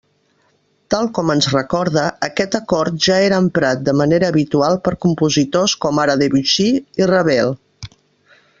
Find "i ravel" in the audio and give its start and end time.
7.03-7.55